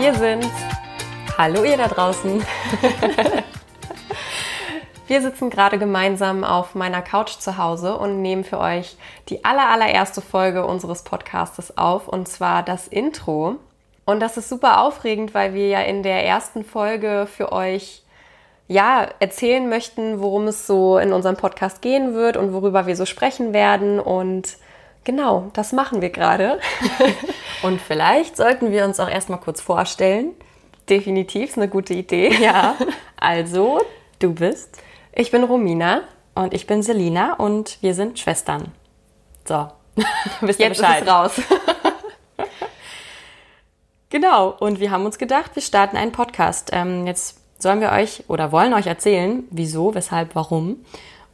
Wir 0.00 0.14
sind's. 0.14 0.48
Hallo 1.36 1.62
ihr 1.62 1.76
da 1.76 1.86
draußen. 1.86 2.42
wir 5.06 5.20
sitzen 5.20 5.50
gerade 5.50 5.78
gemeinsam 5.78 6.42
auf 6.42 6.74
meiner 6.74 7.02
Couch 7.02 7.32
zu 7.32 7.58
Hause 7.58 7.98
und 7.98 8.22
nehmen 8.22 8.42
für 8.42 8.58
euch 8.60 8.96
die 9.28 9.44
aller, 9.44 9.68
allererste 9.68 10.22
Folge 10.22 10.64
unseres 10.64 11.02
Podcastes 11.02 11.76
auf 11.76 12.08
und 12.08 12.28
zwar 12.28 12.62
das 12.62 12.88
Intro. 12.88 13.56
Und 14.06 14.20
das 14.20 14.38
ist 14.38 14.48
super 14.48 14.80
aufregend, 14.80 15.34
weil 15.34 15.52
wir 15.52 15.68
ja 15.68 15.82
in 15.82 16.02
der 16.02 16.24
ersten 16.24 16.64
Folge 16.64 17.28
für 17.30 17.52
euch 17.52 18.02
ja, 18.68 19.06
erzählen 19.18 19.68
möchten, 19.68 20.22
worum 20.22 20.46
es 20.46 20.66
so 20.66 20.96
in 20.96 21.12
unserem 21.12 21.36
Podcast 21.36 21.82
gehen 21.82 22.14
wird 22.14 22.38
und 22.38 22.54
worüber 22.54 22.86
wir 22.86 22.96
so 22.96 23.04
sprechen 23.04 23.52
werden. 23.52 24.00
Und 24.00 24.56
genau, 25.04 25.50
das 25.52 25.72
machen 25.72 26.00
wir 26.00 26.10
gerade. 26.10 26.60
und 27.62 27.80
vielleicht 27.80 28.36
sollten 28.36 28.72
wir 28.72 28.84
uns 28.84 29.00
auch 29.00 29.08
erstmal 29.08 29.40
kurz 29.40 29.60
vorstellen. 29.60 30.32
Definitiv, 30.88 31.50
ist 31.50 31.56
eine 31.56 31.68
gute 31.68 31.94
Idee. 31.94 32.32
Ja, 32.34 32.76
also 33.16 33.80
du 34.18 34.34
bist. 34.34 34.78
Ich 35.12 35.30
bin 35.30 35.44
Romina. 35.44 36.02
Und 36.34 36.54
ich 36.54 36.66
bin 36.66 36.82
Selina 36.82 37.34
und 37.34 37.78
wir 37.82 37.92
sind 37.92 38.18
Schwestern. 38.18 38.72
So, 39.46 39.68
wisst 40.40 40.60
ihr 40.60 40.68
Jetzt 40.68 40.78
Bescheid. 40.78 41.02
Ist 41.02 41.08
es 41.08 41.12
raus. 41.12 41.32
genau, 44.10 44.56
und 44.60 44.80
wir 44.80 44.90
haben 44.90 45.04
uns 45.04 45.18
gedacht, 45.18 45.54
wir 45.54 45.62
starten 45.62 45.96
einen 45.96 46.12
Podcast. 46.12 46.70
Ähm, 46.72 47.06
jetzt 47.06 47.40
sollen 47.58 47.80
wir 47.80 47.90
euch 47.90 48.24
oder 48.28 48.52
wollen 48.52 48.74
euch 48.74 48.86
erzählen, 48.86 49.44
wieso, 49.50 49.94
weshalb, 49.94 50.34
warum. 50.34 50.84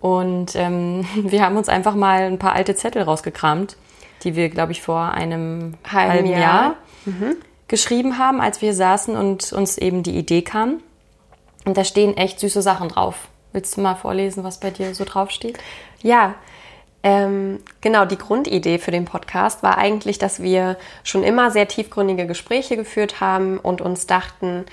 Und 0.00 0.54
ähm, 0.54 1.06
wir 1.14 1.42
haben 1.42 1.56
uns 1.56 1.68
einfach 1.68 1.94
mal 1.94 2.22
ein 2.22 2.38
paar 2.38 2.52
alte 2.52 2.74
Zettel 2.74 3.02
rausgekramt, 3.02 3.76
die 4.22 4.36
wir, 4.36 4.48
glaube 4.48 4.72
ich, 4.72 4.82
vor 4.82 5.10
einem 5.12 5.74
halben, 5.90 6.12
halben 6.12 6.26
Jahr, 6.26 6.40
Jahr 6.40 6.76
mhm. 7.04 7.36
geschrieben 7.68 8.18
haben, 8.18 8.40
als 8.40 8.62
wir 8.62 8.74
saßen 8.74 9.16
und 9.16 9.52
uns 9.52 9.78
eben 9.78 10.02
die 10.02 10.16
Idee 10.16 10.42
kam. 10.42 10.82
Und 11.64 11.76
da 11.76 11.84
stehen 11.84 12.16
echt 12.16 12.40
süße 12.40 12.62
Sachen 12.62 12.88
drauf. 12.88 13.28
Willst 13.52 13.76
du 13.76 13.80
mal 13.80 13.94
vorlesen, 13.94 14.44
was 14.44 14.60
bei 14.60 14.70
dir 14.70 14.94
so 14.94 15.04
draufsteht? 15.04 15.58
Ja, 16.02 16.34
ähm, 17.02 17.60
genau, 17.80 18.04
die 18.04 18.18
Grundidee 18.18 18.78
für 18.78 18.90
den 18.90 19.04
Podcast 19.04 19.62
war 19.62 19.78
eigentlich, 19.78 20.18
dass 20.18 20.42
wir 20.42 20.76
schon 21.04 21.22
immer 21.22 21.50
sehr 21.50 21.68
tiefgründige 21.68 22.26
Gespräche 22.26 22.76
geführt 22.76 23.20
haben 23.20 23.58
und 23.58 23.80
uns 23.80 24.06
dachten, 24.06 24.66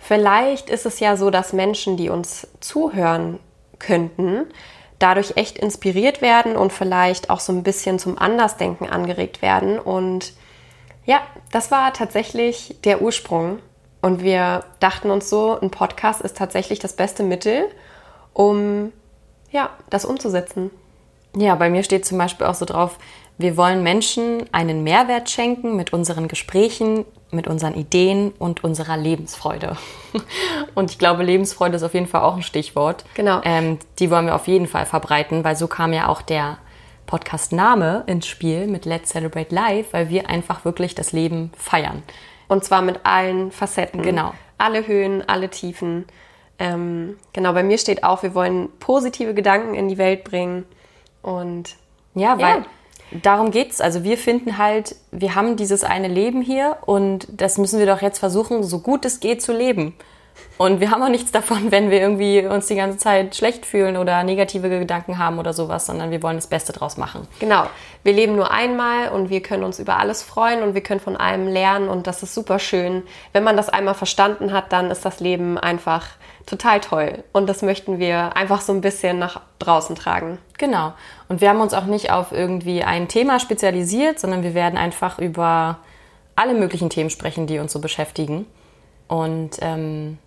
Vielleicht 0.00 0.70
ist 0.70 0.86
es 0.86 0.98
ja 0.98 1.16
so, 1.16 1.30
dass 1.30 1.52
Menschen, 1.52 1.96
die 1.96 2.08
uns 2.08 2.48
zuhören 2.60 3.38
könnten, 3.80 4.46
dadurch 5.00 5.36
echt 5.36 5.58
inspiriert 5.58 6.22
werden 6.22 6.56
und 6.56 6.72
vielleicht 6.72 7.30
auch 7.30 7.40
so 7.40 7.52
ein 7.52 7.62
bisschen 7.62 7.98
zum 7.98 8.18
Andersdenken 8.18 8.88
angeregt 8.88 9.42
werden. 9.42 9.78
Und 9.78 10.34
ja, 11.06 11.20
das 11.50 11.70
war 11.70 11.92
tatsächlich 11.92 12.76
der 12.84 13.02
Ursprung. 13.02 13.58
Und 14.02 14.22
wir 14.22 14.64
dachten 14.78 15.10
uns 15.10 15.28
so, 15.28 15.58
ein 15.60 15.70
Podcast 15.70 16.20
ist 16.20 16.36
tatsächlich 16.36 16.78
das 16.78 16.94
beste 16.94 17.22
Mittel, 17.22 17.66
um 18.32 18.92
ja, 19.50 19.70
das 19.90 20.04
umzusetzen. 20.04 20.70
Ja, 21.36 21.54
bei 21.54 21.70
mir 21.70 21.82
steht 21.82 22.04
zum 22.04 22.18
Beispiel 22.18 22.46
auch 22.46 22.54
so 22.54 22.64
drauf, 22.64 22.98
wir 23.38 23.56
wollen 23.56 23.82
Menschen 23.82 24.44
einen 24.52 24.84
Mehrwert 24.84 25.30
schenken 25.30 25.76
mit 25.76 25.92
unseren 25.92 26.28
Gesprächen, 26.28 27.04
mit 27.32 27.46
unseren 27.46 27.74
Ideen 27.74 28.32
und 28.38 28.64
unserer 28.64 28.96
Lebensfreude. 28.96 29.76
Und 30.74 30.90
ich 30.90 30.98
glaube, 30.98 31.22
Lebensfreude 31.22 31.76
ist 31.76 31.82
auf 31.82 31.94
jeden 31.94 32.06
Fall 32.06 32.22
auch 32.22 32.36
ein 32.36 32.42
Stichwort. 32.42 33.04
Genau. 33.14 33.40
Ähm, 33.44 33.78
die 33.98 34.10
wollen 34.10 34.26
wir 34.26 34.34
auf 34.34 34.48
jeden 34.48 34.66
Fall 34.66 34.86
verbreiten, 34.86 35.44
weil 35.44 35.56
so 35.56 35.68
kam 35.68 35.92
ja 35.92 36.08
auch 36.08 36.22
der 36.22 36.58
Podcast-Name 37.06 38.04
ins 38.06 38.26
Spiel 38.26 38.66
mit 38.66 38.84
Let's 38.84 39.10
Celebrate 39.10 39.54
Life, 39.54 39.92
weil 39.92 40.08
wir 40.08 40.28
einfach 40.28 40.64
wirklich 40.64 40.94
das 40.94 41.12
Leben 41.12 41.52
feiern. 41.56 42.02
Und 42.48 42.64
zwar 42.64 42.82
mit 42.82 43.00
allen 43.04 43.52
Facetten. 43.52 44.02
Genau. 44.02 44.32
Alle 44.58 44.86
Höhen, 44.86 45.28
alle 45.28 45.50
Tiefen. 45.50 46.06
Ähm, 46.58 47.16
genau, 47.32 47.52
bei 47.52 47.62
mir 47.62 47.78
steht 47.78 48.04
auch, 48.04 48.22
wir 48.22 48.34
wollen 48.34 48.68
positive 48.80 49.34
Gedanken 49.34 49.74
in 49.74 49.88
die 49.88 49.98
Welt 49.98 50.24
bringen. 50.24 50.66
Und 51.22 51.76
ja, 52.14 52.38
weil 52.38 52.58
ja 52.60 52.64
darum 53.10 53.50
geht's. 53.50 53.80
Also 53.80 54.04
wir 54.04 54.18
finden 54.18 54.58
halt, 54.58 54.96
wir 55.10 55.34
haben 55.34 55.56
dieses 55.56 55.84
eine 55.84 56.08
Leben 56.08 56.42
hier 56.42 56.78
und 56.86 57.28
das 57.30 57.58
müssen 57.58 57.78
wir 57.78 57.86
doch 57.86 58.02
jetzt 58.02 58.18
versuchen, 58.18 58.62
so 58.62 58.80
gut 58.80 59.04
es 59.04 59.20
geht 59.20 59.42
zu 59.42 59.52
leben. 59.52 59.94
Und 60.60 60.80
wir 60.80 60.90
haben 60.90 61.02
auch 61.02 61.08
nichts 61.08 61.32
davon, 61.32 61.70
wenn 61.70 61.90
wir 61.90 62.00
irgendwie 62.00 62.44
uns 62.44 62.66
die 62.66 62.74
ganze 62.74 62.98
Zeit 62.98 63.34
schlecht 63.34 63.64
fühlen 63.64 63.96
oder 63.96 64.22
negative 64.24 64.68
Gedanken 64.68 65.16
haben 65.16 65.38
oder 65.38 65.54
sowas, 65.54 65.86
sondern 65.86 66.10
wir 66.10 66.22
wollen 66.22 66.36
das 66.36 66.48
Beste 66.48 66.72
draus 66.72 66.98
machen. 66.98 67.26
Genau. 67.38 67.64
Wir 68.02 68.12
leben 68.12 68.36
nur 68.36 68.50
einmal 68.50 69.08
und 69.08 69.30
wir 69.30 69.42
können 69.42 69.64
uns 69.64 69.78
über 69.78 69.98
alles 69.98 70.22
freuen 70.22 70.62
und 70.62 70.74
wir 70.74 70.82
können 70.82 71.00
von 71.00 71.16
allem 71.16 71.48
lernen 71.48 71.88
und 71.88 72.06
das 72.06 72.22
ist 72.22 72.34
super 72.34 72.58
schön. 72.58 73.02
Wenn 73.32 73.42
man 73.42 73.56
das 73.56 73.70
einmal 73.70 73.94
verstanden 73.94 74.52
hat, 74.52 74.70
dann 74.72 74.90
ist 74.90 75.04
das 75.04 75.20
Leben 75.20 75.56
einfach 75.56 76.06
total 76.44 76.80
toll. 76.80 77.24
Und 77.32 77.48
das 77.48 77.62
möchten 77.62 77.98
wir 77.98 78.36
einfach 78.36 78.60
so 78.60 78.72
ein 78.72 78.80
bisschen 78.82 79.18
nach 79.18 79.40
draußen 79.60 79.96
tragen. 79.96 80.38
Genau. 80.58 80.92
Und 81.28 81.40
wir 81.40 81.48
haben 81.48 81.60
uns 81.60 81.72
auch 81.74 81.86
nicht 81.86 82.10
auf 82.10 82.32
irgendwie 82.32 82.82
ein 82.82 83.08
Thema 83.08 83.40
spezialisiert, 83.40 84.20
sondern 84.20 84.42
wir 84.42 84.54
werden 84.54 84.78
einfach 84.78 85.18
über 85.18 85.78
alle 86.36 86.54
möglichen 86.54 86.90
Themen 86.90 87.10
sprechen, 87.10 87.46
die 87.46 87.58
uns 87.58 87.72
so 87.72 87.78
beschäftigen. 87.78 88.46
Und 89.08 89.58
ähm, 89.60 90.18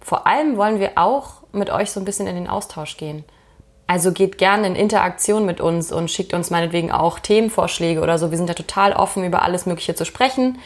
vor 0.00 0.26
allem 0.26 0.56
wollen 0.56 0.80
wir 0.80 0.92
auch 0.96 1.42
mit 1.52 1.70
euch 1.70 1.90
so 1.90 2.00
ein 2.00 2.04
bisschen 2.04 2.26
in 2.26 2.34
den 2.34 2.48
Austausch 2.48 2.96
gehen. 2.96 3.24
Also 3.86 4.12
geht 4.12 4.38
gerne 4.38 4.68
in 4.68 4.76
Interaktion 4.76 5.44
mit 5.44 5.60
uns 5.60 5.90
und 5.90 6.10
schickt 6.10 6.32
uns 6.32 6.50
meinetwegen 6.50 6.92
auch 6.92 7.18
Themenvorschläge 7.18 8.00
oder 8.00 8.18
so. 8.18 8.30
Wir 8.30 8.38
sind 8.38 8.48
ja 8.48 8.54
total 8.54 8.92
offen, 8.92 9.24
über 9.24 9.42
alles 9.42 9.66
Mögliche 9.66 9.94
zu 9.94 10.04
sprechen 10.04 10.58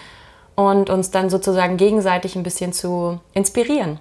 und 0.56 0.90
uns 0.90 1.10
dann 1.10 1.30
sozusagen 1.30 1.76
gegenseitig 1.76 2.36
ein 2.36 2.42
bisschen 2.42 2.72
zu 2.72 3.20
inspirieren. 3.32 3.98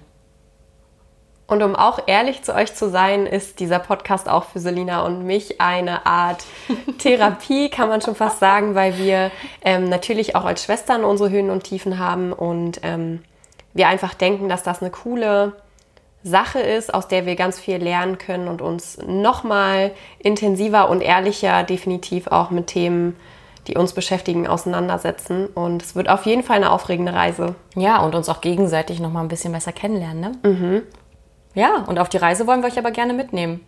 Und 1.46 1.62
um 1.62 1.76
auch 1.76 2.00
ehrlich 2.06 2.42
zu 2.42 2.54
euch 2.54 2.74
zu 2.74 2.88
sein, 2.88 3.26
ist 3.26 3.60
dieser 3.60 3.78
Podcast 3.78 4.28
auch 4.28 4.44
für 4.44 4.60
Selina 4.60 5.04
und 5.04 5.24
mich 5.24 5.60
eine 5.60 6.06
Art 6.06 6.44
Therapie, 6.98 7.68
kann 7.68 7.88
man 7.88 8.00
schon 8.00 8.14
fast 8.14 8.40
sagen, 8.40 8.74
weil 8.74 8.96
wir 8.98 9.30
ähm, 9.62 9.88
natürlich 9.88 10.36
auch 10.36 10.44
als 10.44 10.64
Schwestern 10.64 11.04
unsere 11.04 11.30
Höhen 11.30 11.50
und 11.50 11.64
Tiefen 11.64 11.98
haben 11.98 12.32
und 12.32 12.80
ähm, 12.82 13.22
wir 13.74 13.88
einfach 13.88 14.14
denken, 14.14 14.48
dass 14.48 14.62
das 14.62 14.80
eine 14.80 14.90
coole 14.90 15.52
Sache 16.22 16.60
ist, 16.60 16.94
aus 16.94 17.06
der 17.06 17.26
wir 17.26 17.36
ganz 17.36 17.60
viel 17.60 17.76
lernen 17.76 18.16
können 18.16 18.48
und 18.48 18.62
uns 18.62 18.98
nochmal 19.06 19.92
intensiver 20.18 20.88
und 20.88 21.02
ehrlicher 21.02 21.64
definitiv 21.64 22.28
auch 22.28 22.50
mit 22.50 22.68
Themen 22.68 23.16
die 23.66 23.76
uns 23.76 23.92
beschäftigen, 23.92 24.46
auseinandersetzen. 24.46 25.46
Und 25.46 25.82
es 25.82 25.94
wird 25.96 26.08
auf 26.08 26.26
jeden 26.26 26.42
Fall 26.42 26.56
eine 26.56 26.70
aufregende 26.70 27.14
Reise. 27.14 27.54
Ja, 27.74 28.00
und 28.02 28.14
uns 28.14 28.28
auch 28.28 28.40
gegenseitig 28.40 29.00
noch 29.00 29.10
mal 29.10 29.22
ein 29.22 29.28
bisschen 29.28 29.52
besser 29.52 29.72
kennenlernen. 29.72 30.38
Ne? 30.42 30.50
Mhm. 30.50 30.82
Ja, 31.54 31.84
und 31.86 31.98
auf 31.98 32.08
die 32.08 32.16
Reise 32.16 32.46
wollen 32.46 32.62
wir 32.62 32.68
euch 32.68 32.78
aber 32.78 32.90
gerne 32.90 33.14
mitnehmen. 33.14 33.60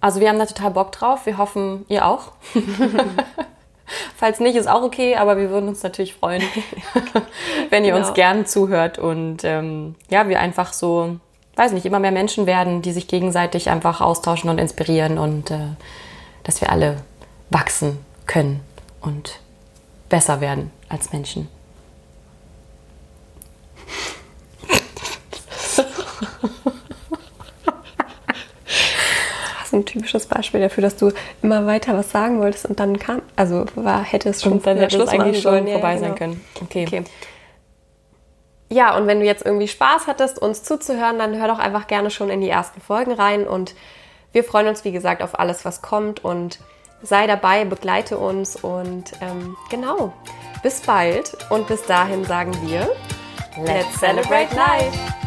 Also 0.00 0.20
wir 0.20 0.28
haben 0.28 0.38
da 0.38 0.46
total 0.46 0.72
Bock 0.72 0.92
drauf. 0.92 1.26
Wir 1.26 1.38
hoffen, 1.38 1.84
ihr 1.88 2.06
auch. 2.06 2.32
Falls 4.16 4.40
nicht, 4.40 4.56
ist 4.56 4.68
auch 4.68 4.82
okay, 4.82 5.16
aber 5.16 5.36
wir 5.36 5.50
würden 5.50 5.68
uns 5.68 5.82
natürlich 5.82 6.14
freuen, 6.14 6.42
wenn 7.70 7.84
ihr 7.84 7.92
genau. 7.92 8.06
uns 8.06 8.14
gern 8.14 8.46
zuhört 8.46 8.98
und 8.98 9.44
ähm, 9.44 9.94
ja, 10.10 10.28
wir 10.28 10.40
einfach 10.40 10.72
so, 10.72 11.16
weiß 11.56 11.72
nicht, 11.72 11.86
immer 11.86 12.00
mehr 12.00 12.12
Menschen 12.12 12.46
werden, 12.46 12.82
die 12.82 12.92
sich 12.92 13.08
gegenseitig 13.08 13.70
einfach 13.70 14.00
austauschen 14.00 14.50
und 14.50 14.58
inspirieren 14.58 15.18
und 15.18 15.50
äh, 15.50 15.58
dass 16.44 16.60
wir 16.60 16.70
alle 16.70 16.98
wachsen 17.50 17.98
können 18.26 18.60
und 19.00 19.40
besser 20.08 20.40
werden 20.40 20.70
als 20.88 21.12
Menschen. 21.12 21.48
Ein 29.76 29.84
typisches 29.84 30.26
Beispiel 30.26 30.60
dafür, 30.60 30.82
dass 30.82 30.96
du 30.96 31.12
immer 31.42 31.66
weiter 31.66 31.96
was 31.96 32.10
sagen 32.10 32.40
wolltest 32.40 32.66
und 32.66 32.80
dann 32.80 32.98
kam, 32.98 33.22
also 33.36 33.66
war, 33.74 34.02
hätte 34.02 34.28
es 34.28 34.42
schon 34.42 34.52
und 34.52 34.66
dann 34.66 34.78
hätte 34.78 35.02
es 35.02 35.08
eigentlich 35.08 35.42
schon 35.42 35.66
vorbei 35.66 35.94
ja, 35.94 35.94
genau. 35.94 36.00
sein 36.00 36.14
können. 36.14 36.44
Okay. 36.62 36.84
okay. 36.86 37.04
Ja, 38.68 38.96
und 38.96 39.06
wenn 39.06 39.20
du 39.20 39.26
jetzt 39.26 39.46
irgendwie 39.46 39.68
Spaß 39.68 40.08
hattest, 40.08 40.40
uns 40.40 40.64
zuzuhören, 40.64 41.18
dann 41.18 41.38
hör 41.38 41.46
doch 41.46 41.60
einfach 41.60 41.86
gerne 41.86 42.10
schon 42.10 42.30
in 42.30 42.40
die 42.40 42.48
ersten 42.48 42.80
Folgen 42.80 43.12
rein 43.12 43.46
und 43.46 43.74
wir 44.32 44.42
freuen 44.42 44.66
uns, 44.66 44.84
wie 44.84 44.92
gesagt, 44.92 45.22
auf 45.22 45.38
alles, 45.38 45.64
was 45.64 45.82
kommt 45.82 46.24
und 46.24 46.58
sei 47.02 47.26
dabei, 47.26 47.64
begleite 47.64 48.18
uns 48.18 48.56
und 48.56 49.12
ähm, 49.20 49.56
genau, 49.70 50.12
bis 50.62 50.80
bald 50.80 51.36
und 51.50 51.68
bis 51.68 51.84
dahin 51.84 52.24
sagen 52.24 52.52
wir, 52.66 52.88
let's 53.64 53.98
celebrate 54.00 54.54
life! 54.54 55.25